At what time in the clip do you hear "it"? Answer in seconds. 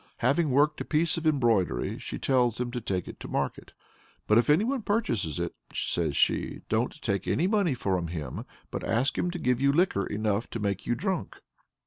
3.07-3.19, 5.39-5.53